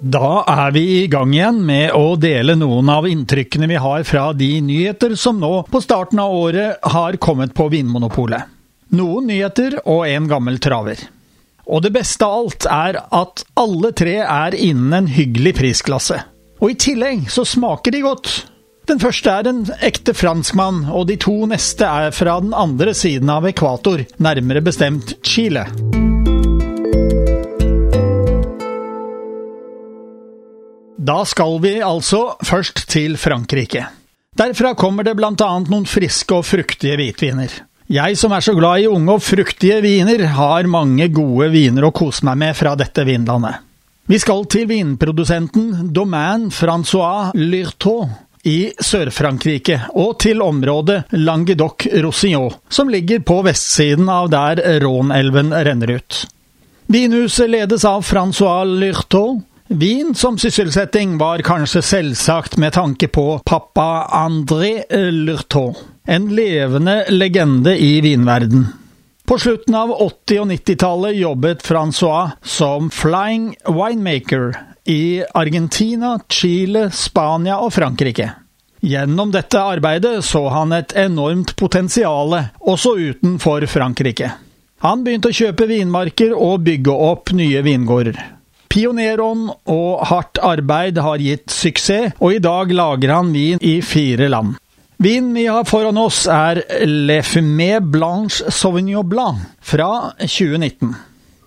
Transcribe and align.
Da 0.00 0.44
er 0.44 0.72
vi 0.74 0.82
i 1.02 1.06
gang 1.08 1.32
igjen 1.32 1.62
med 1.64 1.94
å 1.96 2.16
dele 2.20 2.52
noen 2.58 2.88
av 2.92 3.06
inntrykkene 3.08 3.68
vi 3.70 3.78
har 3.80 4.02
fra 4.04 4.28
de 4.36 4.50
nyheter 4.60 5.14
som 5.16 5.40
nå 5.40 5.62
på 5.72 5.80
starten 5.80 6.20
av 6.20 6.34
året 6.36 6.84
har 6.92 7.16
kommet 7.16 7.54
på 7.56 7.70
Vinmonopolet. 7.72 8.44
Noen 8.92 9.30
nyheter 9.32 9.78
og 9.88 10.04
en 10.06 10.28
gammel 10.28 10.60
traver. 10.60 11.00
Og 11.66 11.80
det 11.82 11.94
beste 11.96 12.28
av 12.28 12.42
alt 12.42 12.68
er 12.70 13.00
at 13.00 13.42
alle 13.58 13.90
tre 13.96 14.18
er 14.20 14.54
innen 14.54 14.92
en 15.00 15.08
hyggelig 15.10 15.56
prisklasse. 15.56 16.20
Og 16.60 16.74
i 16.74 16.78
tillegg 16.78 17.26
så 17.32 17.46
smaker 17.48 17.96
de 17.96 18.04
godt. 18.04 18.36
Den 18.86 19.00
første 19.02 19.32
er 19.32 19.48
en 19.50 19.64
ekte 19.82 20.14
franskmann, 20.14 20.84
og 20.92 21.08
de 21.08 21.16
to 21.18 21.40
neste 21.50 21.88
er 21.88 22.14
fra 22.14 22.36
den 22.44 22.54
andre 22.54 22.94
siden 22.94 23.32
av 23.32 23.48
ekvator, 23.48 24.04
nærmere 24.22 24.62
bestemt 24.62 25.16
Chile. 25.26 25.66
Da 31.06 31.20
skal 31.28 31.60
vi 31.62 31.76
altså 31.84 32.32
først 32.42 32.86
til 32.90 33.14
Frankrike. 33.20 33.84
Derfra 34.36 34.72
kommer 34.74 35.06
det 35.06 35.14
blant 35.14 35.42
annet 35.44 35.70
noen 35.70 35.86
friske 35.86 36.34
og 36.34 36.42
fruktige 36.48 36.96
hvitviner. 36.98 37.52
Jeg 37.86 38.18
som 38.18 38.34
er 38.34 38.42
så 38.42 38.56
glad 38.56 38.82
i 38.82 38.88
unge 38.90 39.14
og 39.14 39.22
fruktige 39.22 39.78
viner, 39.84 40.24
har 40.34 40.66
mange 40.66 41.06
gode 41.14 41.52
viner 41.54 41.86
å 41.86 41.92
kose 41.94 42.26
meg 42.26 42.40
med 42.42 42.58
fra 42.58 42.74
dette 42.74 43.06
vinlandet. 43.06 43.62
Vi 44.10 44.18
skal 44.18 44.48
til 44.50 44.66
vinprodusenten 44.70 45.92
Domaine 45.94 46.50
Francois 46.54 47.30
Lyrtot 47.38 48.42
i 48.46 48.72
Sør-Frankrike, 48.74 49.80
og 49.94 50.18
til 50.22 50.42
området 50.42 51.04
Languedoc-Roussillon, 51.14 52.54
som 52.68 52.90
ligger 52.90 53.22
på 53.26 53.40
vestsiden 53.46 54.10
av 54.10 54.30
der 54.34 54.62
Rhône-elven 54.82 55.54
renner 55.54 55.98
ut. 56.00 56.24
Vinhuset 56.90 57.50
ledes 57.50 57.86
av 57.86 58.02
Francois 58.06 58.66
Lyrtot, 58.66 59.44
Vin 59.68 60.14
som 60.14 60.38
sysselsetting 60.38 61.18
var 61.18 61.38
kanskje 61.42 61.80
selvsagt 61.82 62.54
med 62.56 62.72
tanke 62.72 63.08
på 63.08 63.40
pappa 63.44 64.06
André 64.14 64.84
Lurton, 65.10 65.74
en 66.04 66.28
levende 66.34 67.04
legende 67.10 67.74
i 67.78 68.00
vinverden. 68.00 68.66
På 69.26 69.38
slutten 69.38 69.74
av 69.74 69.90
80- 69.90 70.38
og 70.38 70.46
90-tallet 70.52 71.16
jobbet 71.18 71.66
Francois 71.66 72.36
som 72.46 72.92
flying 72.94 73.56
winemaker 73.66 74.54
i 74.84 75.24
Argentina, 75.34 76.14
Chile, 76.28 76.86
Spania 76.94 77.58
og 77.58 77.74
Frankrike. 77.74 78.30
Gjennom 78.86 79.34
dette 79.34 79.58
arbeidet 79.58 80.20
så 80.24 80.44
han 80.54 80.76
et 80.78 80.94
enormt 80.94 81.56
potensial, 81.58 82.38
også 82.60 82.94
utenfor 82.94 83.66
Frankrike. 83.66 84.30
Han 84.86 85.02
begynte 85.02 85.34
å 85.34 85.38
kjøpe 85.42 85.66
vinmarker 85.66 86.38
og 86.38 86.62
bygge 86.70 86.94
opp 87.10 87.34
nye 87.34 87.66
vingårder. 87.66 88.35
Pionerånd 88.72 89.50
og 89.72 90.04
hardt 90.10 90.40
arbeid 90.44 91.00
har 91.02 91.22
gitt 91.22 91.50
suksess, 91.52 92.14
og 92.20 92.36
i 92.36 92.42
dag 92.42 92.72
lager 92.74 93.14
han 93.14 93.34
vin 93.34 93.62
i 93.62 93.78
fire 93.84 94.30
land. 94.32 94.56
Vinen 94.96 95.34
vi 95.36 95.44
har 95.46 95.66
foran 95.68 95.98
oss 96.00 96.22
er 96.30 96.62
Le 96.88 97.18
Fumé 97.20 97.76
Blanche 97.84 98.48
Sauvignon 98.50 99.04
Blanc 99.04 99.42
fra 99.60 100.14
2019. 100.22 100.94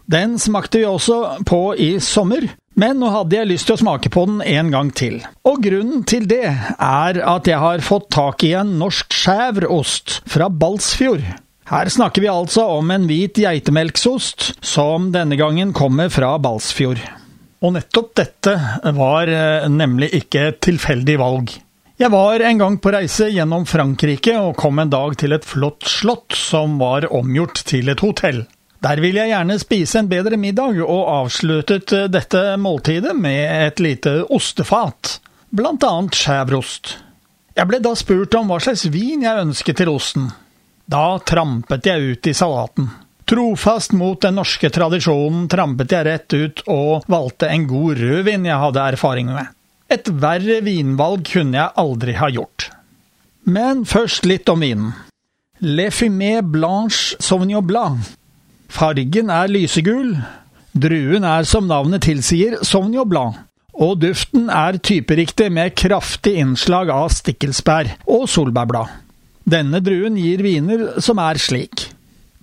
Den 0.10 0.38
smakte 0.42 0.82
vi 0.82 0.86
også 0.90 1.18
på 1.50 1.74
i 1.78 1.96
sommer, 2.02 2.46
men 2.80 3.02
nå 3.02 3.10
hadde 3.14 3.36
jeg 3.36 3.50
lyst 3.50 3.68
til 3.70 3.76
å 3.76 3.82
smake 3.82 4.12
på 4.14 4.28
den 4.30 4.40
en 4.46 4.70
gang 4.74 4.94
til. 4.94 5.20
Og 5.50 5.64
grunnen 5.66 6.06
til 6.10 6.30
det 6.30 6.46
er 6.46 7.22
at 7.26 7.50
jeg 7.50 7.60
har 7.62 7.86
fått 7.86 8.12
tak 8.14 8.46
i 8.46 8.54
en 8.58 8.78
norsk 8.80 9.14
skjævrost 9.14 10.20
fra 10.30 10.50
Balsfjord. 10.50 11.26
Her 11.70 11.90
snakker 11.90 12.22
vi 12.22 12.30
altså 12.32 12.64
om 12.80 12.90
en 12.92 13.04
hvit 13.06 13.38
geitemelksost, 13.38 14.56
som 14.66 15.12
denne 15.14 15.38
gangen 15.38 15.70
kommer 15.78 16.10
fra 16.10 16.32
Balsfjord. 16.42 17.02
Og 17.62 17.76
nettopp 17.76 18.16
dette 18.18 18.56
var 18.98 19.30
eh, 19.30 19.68
nemlig 19.70 20.10
ikke 20.18 20.48
et 20.50 20.58
tilfeldig 20.66 21.18
valg. 21.22 21.54
Jeg 22.00 22.10
var 22.10 22.42
en 22.42 22.62
gang 22.64 22.80
på 22.82 22.94
reise 22.96 23.28
gjennom 23.30 23.68
Frankrike 23.70 24.34
og 24.40 24.56
kom 24.58 24.82
en 24.82 24.90
dag 24.90 25.14
til 25.20 25.36
et 25.36 25.46
flott 25.46 25.86
slott 25.86 26.34
som 26.34 26.80
var 26.82 27.06
omgjort 27.14 27.62
til 27.70 27.94
et 27.94 28.02
hotell. 28.02 28.46
Der 28.82 29.04
ville 29.04 29.22
jeg 29.22 29.34
gjerne 29.36 29.60
spise 29.60 30.00
en 30.00 30.10
bedre 30.10 30.40
middag, 30.40 30.82
og 30.82 31.14
avsluttet 31.20 31.94
eh, 31.94 32.10
dette 32.10 32.44
måltidet 32.58 33.14
med 33.14 33.46
et 33.68 33.86
lite 33.86 34.24
ostefat, 34.26 35.20
blant 35.54 35.86
annet 35.86 36.18
skjævrost. 36.18 36.96
Jeg 37.54 37.70
ble 37.70 37.84
da 37.84 37.94
spurt 38.00 38.42
om 38.42 38.50
hva 38.50 38.58
slags 38.64 38.90
vin 38.90 39.30
jeg 39.30 39.46
ønsket 39.46 39.84
til 39.84 39.94
osten. 39.94 40.32
Da 40.90 41.20
trampet 41.22 41.86
jeg 41.86 42.14
ut 42.16 42.28
i 42.28 42.34
salaten. 42.34 42.88
Trofast 43.30 43.92
mot 43.94 44.18
den 44.24 44.40
norske 44.40 44.72
tradisjonen 44.74 45.44
trampet 45.52 45.92
jeg 45.94 46.06
rett 46.08 46.34
ut 46.34 46.64
og 46.66 47.04
valgte 47.14 47.50
en 47.54 47.68
god 47.70 48.00
rødvin 48.00 48.48
jeg 48.50 48.62
hadde 48.64 48.86
erfaring 48.96 49.30
med. 49.30 49.52
Et 49.94 50.10
verre 50.24 50.58
vinvalg 50.66 51.28
kunne 51.30 51.60
jeg 51.60 51.76
aldri 51.84 52.16
ha 52.18 52.30
gjort. 52.34 52.72
Men 53.46 53.84
først 53.90 54.26
litt 54.30 54.50
om 54.50 54.66
vinen. 54.66 54.96
Le 55.62 55.90
Fumé 55.94 56.40
Blanche 56.42 57.20
Sauvignon 57.22 57.68
Blanc. 57.68 58.10
Fargen 58.70 59.30
er 59.34 59.52
lysegul. 59.52 60.16
Druen 60.74 61.28
er 61.28 61.46
som 61.50 61.70
navnet 61.70 62.06
tilsier 62.08 62.58
Sauvignon 62.66 63.10
Blanc. 63.10 63.38
Og 63.78 64.00
duften 64.02 64.50
er 64.50 64.82
typeriktig 64.82 65.52
med 65.54 65.78
kraftig 65.78 66.34
innslag 66.42 66.90
av 66.94 67.14
stikkelsbær 67.14 67.94
og 68.10 68.26
solbærblad. 68.32 69.09
Denne 69.50 69.80
druen 69.82 70.18
gir 70.20 70.44
viner 70.46 71.00
som 71.02 71.20
er 71.24 71.40
slik. 71.42 71.88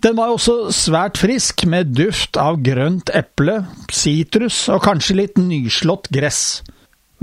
Den 0.03 0.17
var 0.19 0.33
også 0.34 0.72
svært 0.75 1.21
frisk, 1.21 1.65
med 1.71 1.94
duft 1.97 2.37
av 2.41 2.59
grønt 2.65 3.11
eple, 3.15 3.61
sitrus 3.93 4.67
og 4.72 4.83
kanskje 4.84 5.16
litt 5.21 5.39
nyslått 5.41 6.11
gress. 6.15 6.61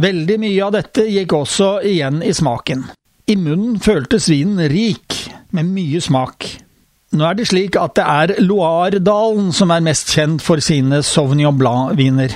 Veldig 0.02 0.40
mye 0.42 0.64
av 0.66 0.74
dette 0.78 1.06
gikk 1.06 1.36
også 1.38 1.76
igjen 1.86 2.24
i 2.26 2.32
smaken. 2.34 2.88
I 3.30 3.36
munnen 3.40 3.78
føltes 3.84 4.30
vinen 4.32 4.64
rik, 4.72 5.20
med 5.54 5.70
mye 5.70 6.02
smak. 6.02 6.48
Nå 7.14 7.28
er 7.28 7.38
det 7.38 7.46
slik 7.52 7.78
at 7.78 7.94
det 8.00 8.08
er 8.10 8.34
Loire-dalen 8.42 9.52
som 9.54 9.72
er 9.72 9.86
mest 9.86 10.10
kjent 10.16 10.42
for 10.42 10.64
sine 10.64 11.04
Sauvignon 11.06 11.60
Blanc-viner. 11.60 12.34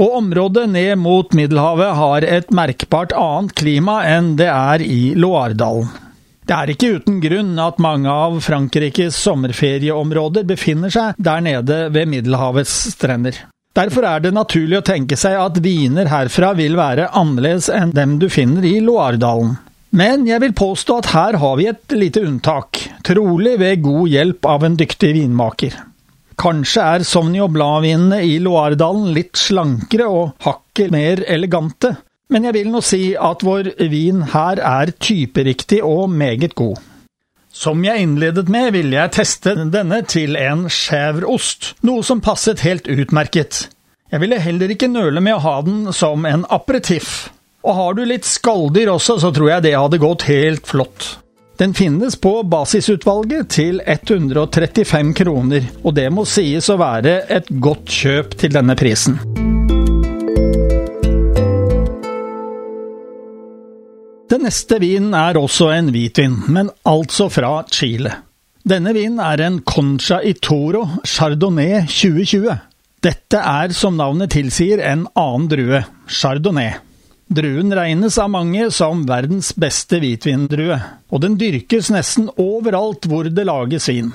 Og 0.00 0.16
området 0.18 0.66
ned 0.72 0.96
mot 0.98 1.36
Middelhavet 1.36 1.94
har 1.94 2.26
et 2.26 2.50
merkbart 2.56 3.14
annet 3.14 3.54
klima 3.60 4.00
enn 4.08 4.34
det 4.40 4.48
er 4.50 4.82
i 4.82 5.12
Loire-dalen. 5.14 5.92
Det 6.50 6.56
er 6.58 6.70
ikke 6.72 6.88
uten 6.98 7.20
grunn 7.22 7.50
at 7.62 7.76
mange 7.78 8.10
av 8.10 8.40
Frankrikes 8.42 9.14
sommerferieområder 9.22 10.42
befinner 10.48 10.90
seg 10.90 11.20
der 11.22 11.44
nede 11.46 11.76
ved 11.94 12.10
Middelhavets 12.10 12.72
strender. 12.96 13.36
Derfor 13.78 14.02
er 14.08 14.24
det 14.24 14.32
naturlig 14.34 14.80
å 14.80 14.86
tenke 14.88 15.14
seg 15.14 15.36
at 15.38 15.60
viner 15.62 16.10
herfra 16.10 16.48
vil 16.58 16.74
være 16.74 17.12
annerledes 17.14 17.68
enn 17.70 17.94
dem 17.94 18.16
du 18.18 18.26
finner 18.34 18.66
i 18.66 18.80
Loiredalen. 18.82 19.54
Men 19.94 20.26
jeg 20.26 20.42
vil 20.42 20.56
påstå 20.58 20.98
at 20.98 21.12
her 21.14 21.38
har 21.38 21.54
vi 21.60 21.70
et 21.70 21.94
lite 21.94 22.26
unntak, 22.26 22.82
trolig 23.06 23.54
ved 23.62 23.86
god 23.86 24.10
hjelp 24.10 24.50
av 24.50 24.66
en 24.66 24.82
dyktig 24.82 25.14
vinmaker. 25.20 25.78
Kanskje 26.40 26.90
er 26.96 27.06
Sauvignon 27.06 27.54
Blanc-vinene 27.54 28.24
i 28.26 28.40
Loiredalen 28.42 29.12
litt 29.14 29.38
slankere 29.38 30.10
og 30.10 30.34
hakket 30.42 30.90
mer 30.90 31.22
elegante, 31.30 31.94
men 32.30 32.46
jeg 32.46 32.56
vil 32.56 32.70
nå 32.70 32.80
si 32.84 33.02
at 33.18 33.42
vår 33.44 33.72
vin 33.90 34.22
her 34.32 34.62
er 34.62 34.92
typeriktig 35.02 35.82
og 35.86 36.08
meget 36.10 36.54
god. 36.58 36.78
Som 37.50 37.82
jeg 37.84 38.04
innledet 38.04 38.46
med, 38.48 38.70
ville 38.76 38.94
jeg 38.94 39.12
teste 39.16 39.56
denne 39.74 40.00
til 40.06 40.38
en 40.38 40.68
chèvreost, 40.70 41.74
noe 41.82 42.06
som 42.06 42.22
passet 42.22 42.62
helt 42.62 42.86
utmerket. 42.86 43.66
Jeg 44.10 44.22
ville 44.22 44.38
heller 44.42 44.70
ikke 44.70 44.90
nøle 44.90 45.22
med 45.22 45.36
å 45.36 45.42
ha 45.44 45.56
den 45.66 45.90
som 45.94 46.24
en 46.26 46.46
aperitiff. 46.50 47.28
Og 47.66 47.76
har 47.76 47.98
du 47.98 48.04
litt 48.06 48.24
skalldyr 48.24 48.92
også, 48.94 49.18
så 49.20 49.32
tror 49.34 49.50
jeg 49.50 49.66
det 49.66 49.76
hadde 49.76 50.00
gått 50.02 50.28
helt 50.30 50.70
flott. 50.70 51.16
Den 51.60 51.74
finnes 51.76 52.16
på 52.16 52.38
basisutvalget 52.48 53.50
til 53.52 53.82
135 53.84 55.12
kroner, 55.18 55.66
og 55.84 55.98
det 55.98 56.08
må 56.14 56.24
sies 56.24 56.70
å 56.72 56.78
være 56.80 57.20
et 57.28 57.50
godt 57.60 57.90
kjøp 58.00 58.38
til 58.40 58.56
denne 58.56 58.78
prisen. 58.80 59.20
Den 64.30 64.44
neste 64.46 64.76
vinen 64.78 65.14
er 65.18 65.34
også 65.40 65.72
en 65.74 65.88
hvitvin, 65.90 66.36
men 66.54 66.68
altså 66.86 67.26
fra 67.34 67.64
Chile. 67.74 68.12
Denne 68.62 68.92
vinen 68.94 69.18
er 69.24 69.40
en 69.42 69.56
Concha 69.66 70.20
Itoro 70.22 70.84
Chardonnay 71.02 71.80
2020. 71.88 72.52
Dette 73.02 73.40
er, 73.40 73.72
som 73.74 73.96
navnet 73.98 74.30
tilsier, 74.30 74.78
en 74.86 75.08
annen 75.18 75.48
drue, 75.50 75.80
chardonnay. 76.06 76.76
Druen 77.30 77.74
regnes 77.74 78.18
av 78.22 78.30
mange 78.30 78.68
som 78.74 79.02
verdens 79.08 79.50
beste 79.58 79.98
hvitvindrue, 80.02 80.78
og 81.10 81.22
den 81.24 81.34
dyrkes 81.40 81.88
nesten 81.90 82.28
overalt 82.38 83.08
hvor 83.10 83.26
det 83.26 83.46
lages 83.48 83.88
vin. 83.90 84.12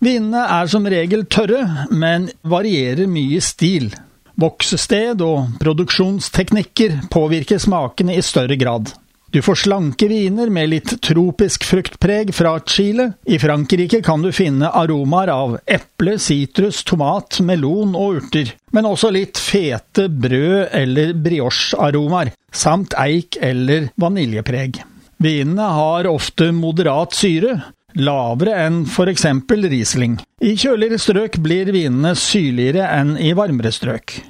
Vinene 0.00 0.46
er 0.54 0.70
som 0.70 0.86
regel 0.88 1.26
tørre, 1.28 1.88
men 1.90 2.30
varierer 2.40 3.10
mye 3.10 3.36
i 3.36 3.44
stil. 3.44 3.90
Voksested 4.38 5.20
og 5.26 5.58
produksjonsteknikker 5.60 7.02
påvirker 7.12 7.60
smakene 7.60 8.16
i 8.16 8.24
større 8.24 8.56
grad. 8.56 8.94
Du 9.30 9.42
får 9.42 9.54
slanke 9.54 10.06
viner 10.08 10.48
med 10.48 10.70
litt 10.72 10.92
tropisk 11.04 11.64
fruktpreg 11.68 12.30
fra 12.34 12.54
Chile. 12.64 13.10
I 13.28 13.36
Frankrike 13.38 14.00
kan 14.02 14.22
du 14.24 14.30
finne 14.32 14.70
aromaer 14.72 15.28
av 15.28 15.58
eple, 15.68 16.14
sitrus, 16.16 16.80
tomat, 16.88 17.36
melon 17.44 17.92
og 17.92 18.22
urter, 18.22 18.54
men 18.72 18.88
også 18.88 19.12
litt 19.12 19.36
fete 19.36 20.08
brød- 20.08 20.72
eller 20.72 21.12
brioche-aromaer, 21.12 22.32
samt 22.52 22.96
eik- 22.96 23.36
eller 23.44 23.90
vaniljepreg. 24.00 24.80
Vinene 25.20 25.68
har 25.76 26.08
ofte 26.08 26.48
moderat 26.56 27.12
syre, 27.12 27.60
lavere 28.00 28.56
enn 28.64 28.84
eksempel 28.88 29.68
Riesling. 29.68 30.18
I 30.40 30.56
kjøligere 30.56 30.96
strøk 30.96 31.36
blir 31.36 31.68
vinene 31.68 32.16
syrligere 32.16 32.88
enn 32.96 33.18
i 33.20 33.34
varmere 33.36 33.72
strøk. 33.76 34.22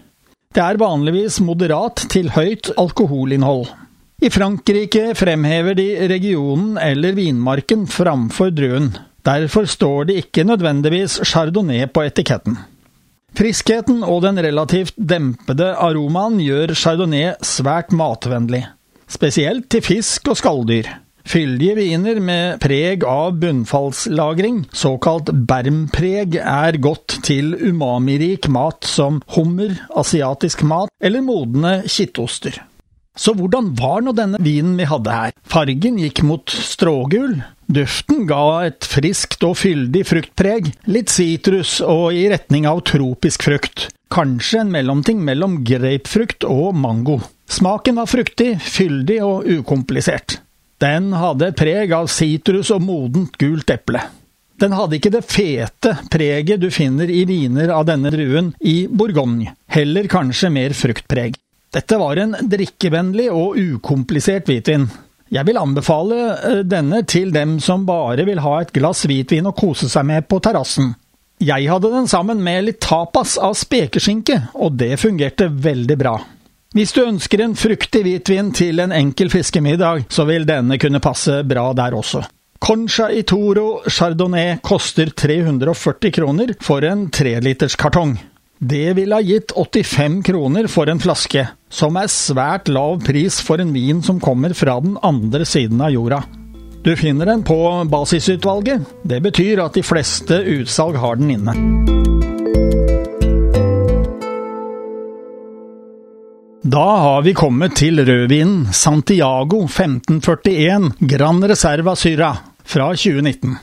Det 0.54 0.62
er 0.64 0.76
vanligvis 0.80 1.38
moderat 1.38 2.08
til 2.10 2.30
høyt 2.34 2.72
alkoholinnhold. 2.76 3.68
I 4.18 4.30
Frankrike 4.34 5.12
fremhever 5.14 5.76
de 5.78 6.08
regionen 6.10 6.72
eller 6.82 7.14
vinmarken 7.14 7.84
framfor 7.86 8.50
druen. 8.50 8.88
Derfor 9.22 9.68
står 9.70 10.08
det 10.08 10.16
ikke 10.24 10.42
nødvendigvis 10.48 11.20
chardonnay 11.22 11.84
på 11.86 12.02
etiketten. 12.02 12.56
Friskheten 13.38 14.00
og 14.02 14.24
den 14.24 14.40
relativt 14.42 14.96
dempede 14.98 15.68
aromaen 15.78 16.40
gjør 16.42 16.72
chardonnay 16.74 17.36
svært 17.46 17.94
matvennlig, 17.94 18.64
spesielt 19.06 19.68
til 19.70 19.84
fisk 19.86 20.32
og 20.32 20.40
skalldyr. 20.40 20.88
Fyldige 21.28 21.76
viner 21.76 22.18
med 22.24 22.58
preg 22.58 23.04
av 23.06 23.36
bunnfallslagring, 23.38 24.64
såkalt 24.74 25.30
bermpreg, 25.46 26.40
er 26.40 26.80
godt 26.82 27.20
til 27.28 27.52
umamirik 27.54 28.50
mat 28.50 28.88
som 28.88 29.20
hummer, 29.36 29.76
asiatisk 29.94 30.66
mat 30.66 30.90
eller 30.98 31.22
modne 31.22 31.84
kittoster. 31.86 32.58
Så 33.18 33.34
hvordan 33.34 33.72
var 33.78 34.02
nå 34.06 34.14
denne 34.14 34.38
vinen 34.40 34.76
vi 34.78 34.86
hadde 34.86 35.14
her? 35.14 35.32
Fargen 35.42 35.98
gikk 35.98 36.22
mot 36.26 36.46
strågul. 36.48 37.40
Duften 37.68 38.24
ga 38.30 38.42
et 38.68 38.86
friskt 38.88 39.42
og 39.44 39.58
fyldig 39.60 40.04
fruktpreg, 40.08 40.70
litt 40.88 41.10
sitrus 41.12 41.80
og 41.84 42.14
i 42.16 42.28
retning 42.30 42.68
av 42.70 42.84
tropisk 42.88 43.44
frukt. 43.48 43.88
Kanskje 44.14 44.62
en 44.62 44.70
mellomting 44.72 45.18
mellom 45.26 45.58
grapefrukt 45.66 46.46
og 46.48 46.70
mango. 46.78 47.18
Smaken 47.50 47.98
var 47.98 48.08
fruktig, 48.08 48.54
fyldig 48.62 49.18
og 49.24 49.50
ukomplisert. 49.50 50.38
Den 50.78 51.10
hadde 51.18 51.50
et 51.50 51.58
preg 51.58 51.92
av 51.92 52.06
sitrus 52.12 52.70
og 52.70 52.84
modent 52.86 53.34
gult 53.40 53.72
eple. 53.74 54.04
Den 54.58 54.74
hadde 54.74 54.98
ikke 54.98 55.12
det 55.14 55.24
fete 55.26 55.92
preget 56.10 56.62
du 56.62 56.70
finner 56.74 57.10
i 57.10 57.24
viner 57.28 57.70
av 57.74 57.84
denne 57.90 58.10
druen 58.14 58.52
i 58.58 58.86
Bourgogne, 58.90 59.52
heller 59.70 60.08
kanskje 60.10 60.50
mer 60.54 60.74
fruktpreg. 60.74 61.36
Dette 61.74 61.98
var 62.00 62.16
en 62.16 62.36
drikkevennlig 62.48 63.28
og 63.32 63.58
ukomplisert 63.60 64.48
hvitvin. 64.48 64.86
Jeg 65.28 65.44
vil 65.44 65.60
anbefale 65.60 66.20
eh, 66.32 66.62
denne 66.64 67.02
til 67.04 67.34
dem 67.34 67.58
som 67.60 67.84
bare 67.88 68.24
vil 68.24 68.40
ha 68.40 68.54
et 68.62 68.72
glass 68.72 69.04
hvitvin 69.08 69.50
å 69.50 69.56
kose 69.56 69.90
seg 69.92 70.06
med 70.08 70.28
på 70.30 70.40
terrassen. 70.44 70.94
Jeg 71.44 71.68
hadde 71.70 71.90
den 71.92 72.08
sammen 72.10 72.40
med 72.42 72.64
litt 72.66 72.80
tapas 72.82 73.36
av 73.38 73.52
spekeskinke, 73.54 74.40
og 74.56 74.80
det 74.80 74.96
fungerte 74.98 75.50
veldig 75.52 75.98
bra. 76.00 76.16
Hvis 76.74 76.92
du 76.96 77.02
ønsker 77.04 77.44
en 77.44 77.54
fruktig 77.56 78.02
hvitvin 78.04 78.50
til 78.56 78.80
en 78.82 78.92
enkel 78.92 79.30
fiskemiddag, 79.32 80.08
så 80.12 80.26
vil 80.28 80.48
denne 80.48 80.80
kunne 80.80 81.00
passe 81.04 81.42
bra 81.48 81.70
der 81.76 81.94
også. 81.96 82.24
Concha 82.58 83.06
Itoro 83.14 83.84
Chardonnay 83.86 84.58
koster 84.66 85.12
340 85.14 86.12
kroner 86.16 86.56
for 86.64 86.84
en 86.84 87.06
treliters 87.14 87.76
kartong. 87.78 88.16
Det 88.58 88.92
ville 88.92 89.14
ha 89.14 89.22
gitt 89.22 89.52
85 89.56 90.22
kroner 90.22 90.66
for 90.66 90.90
en 90.90 90.98
flaske, 90.98 91.44
som 91.70 91.96
er 91.96 92.10
svært 92.10 92.66
lav 92.68 92.96
pris 93.06 93.38
for 93.44 93.62
en 93.62 93.70
vin 93.70 94.00
som 94.02 94.18
kommer 94.18 94.50
fra 94.58 94.80
den 94.82 94.96
andre 95.02 95.46
siden 95.46 95.78
av 95.80 95.92
jorda. 95.94 96.24
Du 96.82 96.90
finner 96.98 97.30
den 97.30 97.44
på 97.46 97.58
basisutvalget. 97.90 98.82
Det 99.06 99.20
betyr 99.22 99.62
at 99.62 99.78
de 99.78 99.84
fleste 99.86 100.40
utsalg 100.58 100.98
har 100.98 101.20
den 101.20 101.30
inne. 101.36 101.54
Da 106.68 106.88
har 107.04 107.22
vi 107.22 107.36
kommet 107.38 107.78
til 107.78 108.02
rødvinen 108.02 108.72
Santiago 108.74 109.62
1541 109.68 110.90
Gran 110.98 111.46
Reserva 111.46 111.94
Syra 111.96 112.34
fra 112.66 112.90
2019. 112.98 113.54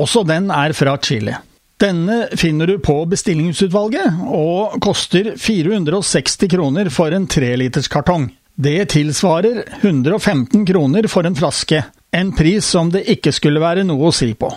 Også 0.00 0.24
den 0.24 0.48
er 0.50 0.72
fra 0.72 0.96
Chile. 0.96 1.36
Denne 1.80 2.26
finner 2.36 2.66
du 2.66 2.78
på 2.78 2.98
bestillingsutvalget, 3.08 4.18
og 4.28 4.76
koster 4.84 5.32
460 5.40 6.50
kroner 6.52 6.90
for 6.92 7.14
en 7.16 7.24
treliterskartong. 7.30 8.26
Det 8.60 8.90
tilsvarer 8.92 9.62
115 9.80 10.66
kroner 10.68 11.08
for 11.08 11.24
en 11.24 11.38
flaske, 11.38 11.80
en 12.12 12.34
pris 12.36 12.66
som 12.66 12.90
det 12.92 13.06
ikke 13.14 13.32
skulle 13.32 13.62
være 13.62 13.86
noe 13.88 14.10
å 14.10 14.12
si 14.12 14.34
på. 14.36 14.52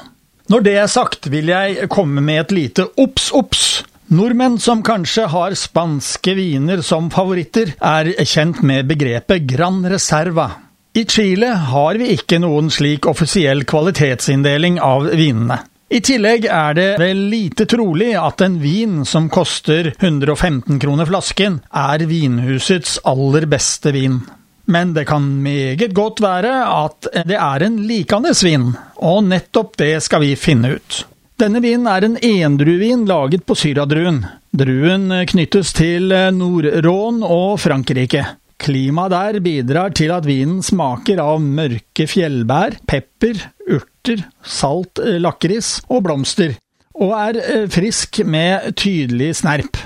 Når 0.51 0.65
det 0.65 0.75
er 0.75 0.91
sagt, 0.91 1.31
vil 1.31 1.47
jeg 1.53 1.87
komme 1.87 2.19
med 2.19 2.41
et 2.41 2.55
lite 2.57 2.89
obs, 2.99 3.31
obs. 3.31 3.63
Nordmenn 4.11 4.59
som 4.59 4.83
kanskje 4.83 5.29
har 5.31 5.55
spanske 5.55 6.35
viner 6.35 6.83
som 6.83 7.07
favoritter, 7.13 7.77
er 7.79 8.11
kjent 8.27 8.59
med 8.67 8.89
begrepet 8.91 9.47
Gran 9.47 9.79
Reserva. 9.87 10.49
I 10.93 11.07
Chile 11.09 11.55
har 11.71 11.97
vi 11.97 12.11
ikke 12.17 12.43
noen 12.43 12.67
slik 12.69 13.07
offisiell 13.09 13.63
kvalitetsinndeling 13.65 14.83
av 14.83 15.07
vinene. 15.15 15.63
I 15.93 15.99
tillegg 16.01 16.47
er 16.49 16.73
det 16.73 16.87
vel 16.97 17.19
lite 17.29 17.67
trolig 17.69 18.15
at 18.17 18.41
en 18.41 18.55
vin 18.63 19.03
som 19.05 19.27
koster 19.29 19.91
115 19.91 20.79
kroner 20.81 21.05
flasken, 21.05 21.59
er 21.69 22.01
vinhusets 22.09 22.95
aller 23.05 23.45
beste 23.51 23.93
vin. 23.93 24.23
Men 24.65 24.95
det 24.95 25.05
kan 25.05 25.27
meget 25.43 25.93
godt 25.93 26.23
være 26.23 26.55
at 26.65 27.11
det 27.29 27.37
er 27.37 27.65
en 27.67 27.77
likende 27.85 28.33
vin, 28.41 28.71
og 29.05 29.27
nettopp 29.27 29.77
det 29.83 29.91
skal 30.01 30.25
vi 30.25 30.33
finne 30.33 30.79
ut. 30.79 31.03
Denne 31.37 31.61
vinen 31.61 31.85
er 31.89 32.07
en 32.07 32.17
endruevin 32.17 33.05
laget 33.05 33.45
på 33.45 33.53
syradruen. 33.57 34.23
Druen 34.49 35.11
knyttes 35.29 35.75
til 35.77 36.09
Nord-Rån 36.09 37.21
og 37.21 37.59
Frankrike. 37.61 38.25
Klimaet 38.63 39.11
der 39.11 39.39
bidrar 39.43 39.91
til 39.95 40.13
at 40.15 40.27
vinen 40.27 40.61
smaker 40.63 41.19
av 41.19 41.41
mørke 41.43 42.07
fjellbær, 42.07 42.77
pepper, 42.87 43.41
urter, 43.67 44.23
salt 44.39 45.01
eh, 45.03 45.19
lakris 45.19 45.81
og 45.91 46.05
blomster, 46.05 46.55
og 46.95 47.11
er 47.17 47.41
eh, 47.41 47.65
frisk 47.71 48.21
med 48.23 48.71
tydelig 48.79 49.33
snerp. 49.41 49.81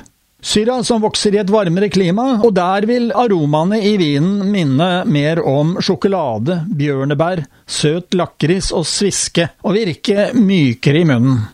Syra 0.47 0.77
som 0.85 1.01
vokser 1.01 1.33
i 1.33 1.41
et 1.41 1.49
varmere 1.49 1.89
klima, 1.89 2.37
og 2.45 2.53
der 2.55 2.85
vil 2.85 3.09
aromaene 3.17 3.81
i 3.81 3.95
vinen 3.97 4.45
minne 4.53 4.91
mer 5.09 5.41
om 5.41 5.73
sjokolade, 5.81 6.61
bjørnebær, 6.77 7.41
søt 7.65 8.13
lakris 8.13 8.69
og 8.69 8.85
sviske, 8.85 9.49
og 9.65 9.73
virke 9.79 10.29
mykere 10.37 11.01
i 11.01 11.09
munnen. 11.09 11.47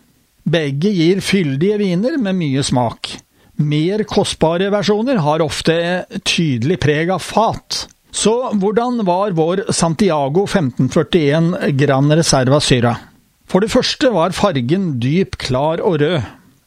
Begge 0.44 0.92
gir 0.92 1.24
fyldige 1.24 1.80
viner 1.80 2.20
med 2.20 2.36
mye 2.36 2.62
smak. 2.62 3.14
Mer 3.54 4.02
kostbare 4.10 4.66
versjoner 4.74 5.20
har 5.22 5.42
ofte 5.44 5.74
tydelig 6.26 6.80
preg 6.82 7.10
av 7.14 7.22
fat. 7.22 7.84
Så 8.14 8.32
hvordan 8.58 9.02
var 9.06 9.34
vår 9.34 9.68
Santiago 9.74 10.42
1541 10.48 11.74
Gran 11.78 12.10
Reserva 12.10 12.58
Syra? 12.62 12.96
For 13.46 13.62
det 13.62 13.70
første 13.70 14.10
var 14.14 14.34
fargen 14.34 14.96
dyp, 15.02 15.36
klar 15.38 15.82
og 15.84 16.00
rød. 16.02 16.24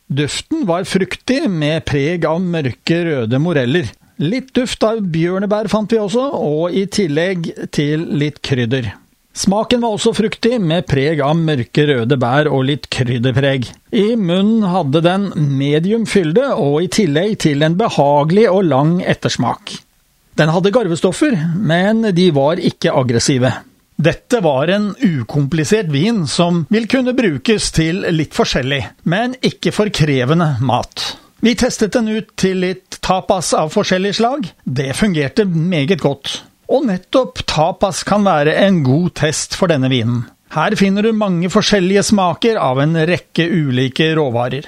Duften 0.07 0.63
var 0.67 0.87
fruktig, 0.87 1.41
med 1.51 1.83
preg 1.87 2.23
av 2.27 2.39
mørke, 2.39 3.01
røde 3.03 3.39
moreller. 3.43 3.89
Litt 4.23 4.53
duft 4.55 4.83
av 4.87 5.01
bjørnebær 5.03 5.67
fant 5.71 5.91
vi 5.91 5.99
også, 5.99 6.23
og 6.39 6.71
i 6.71 6.85
tillegg 6.87 7.51
til 7.75 8.07
litt 8.15 8.39
krydder. 8.45 8.93
Smaken 9.37 9.83
var 9.83 9.93
også 9.93 10.15
fruktig, 10.17 10.55
med 10.57 10.87
preg 10.89 11.19
av 11.21 11.37
mørke 11.37 11.83
røde 11.85 12.17
bær 12.17 12.47
og 12.49 12.63
litt 12.71 12.87
krydderpreg. 12.93 13.67
I 13.93 14.15
munnen 14.17 14.65
hadde 14.65 15.03
den 15.05 15.27
medium 15.59 16.07
fylde, 16.09 16.47
og 16.57 16.81
i 16.81 16.89
tillegg 16.89 17.35
til 17.45 17.61
en 17.65 17.77
behagelig 17.77 18.47
og 18.49 18.65
lang 18.71 18.95
ettersmak. 19.05 19.75
Den 20.37 20.49
hadde 20.53 20.73
garvestoffer, 20.73 21.37
men 21.53 22.01
de 22.17 22.31
var 22.33 22.57
ikke 22.57 22.95
aggressive. 22.97 23.53
Dette 23.97 24.41
var 24.45 24.69
en 24.73 24.91
ukomplisert 25.01 25.89
vin 25.93 26.25
som 26.29 26.65
vil 26.73 26.89
kunne 26.89 27.13
brukes 27.17 27.71
til 27.73 28.03
litt 28.13 28.33
forskjellig, 28.37 28.83
men 29.09 29.33
ikke 29.41 29.73
for 29.73 29.93
krevende 29.93 30.55
mat. 30.65 31.13
Vi 31.45 31.53
testet 31.57 31.93
den 31.93 32.09
ut 32.09 32.33
til 32.37 32.61
litt 32.65 32.97
tapas 33.05 33.53
av 33.57 33.69
forskjellig 33.73 34.15
slag. 34.17 34.49
Det 34.65 34.91
fungerte 34.97 35.45
meget 35.45 36.01
godt. 36.01 36.39
Og 36.67 36.87
nettopp 36.89 37.45
tapas 37.47 38.01
kan 38.07 38.25
være 38.27 38.57
en 38.65 38.81
god 38.83 39.13
test 39.21 39.55
for 39.55 39.71
denne 39.71 39.89
vinen. 39.91 40.25
Her 40.51 40.75
finner 40.79 41.03
du 41.03 41.13
mange 41.15 41.49
forskjellige 41.51 42.05
smaker 42.09 42.59
av 42.59 42.79
en 42.83 42.95
rekke 43.07 43.47
ulike 43.51 44.09
råvarer. 44.15 44.67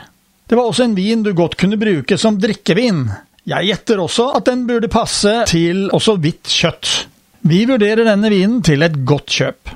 Det 0.50 0.58
var 0.58 0.68
også 0.68 0.88
en 0.88 0.96
vin 0.98 1.24
du 1.24 1.32
godt 1.38 1.56
kunne 1.60 1.80
bruke 1.80 2.18
som 2.20 2.40
drikkevin. 2.42 3.06
Jeg 3.48 3.70
gjetter 3.70 4.02
også 4.02 4.32
at 4.40 4.48
den 4.50 4.66
burde 4.70 4.90
passe 4.92 5.34
til 5.50 5.88
også 5.96 6.18
hvitt 6.22 6.50
kjøtt. 6.52 6.94
Vi 7.48 7.64
vurderer 7.70 8.08
denne 8.08 8.32
vinen 8.32 8.60
til 8.66 8.84
et 8.84 8.98
godt 9.08 9.32
kjøp. 9.32 9.76